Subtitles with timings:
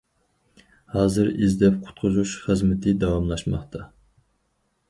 [0.93, 3.87] ھازىر ئىزدەپ، قۇتقۇزۇش خىزمىتى داۋاملاشماقتا.